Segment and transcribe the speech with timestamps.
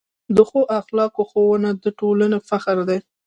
[0.35, 2.99] د ښو اخلاقو ښوونه د ټولنې فخر دی.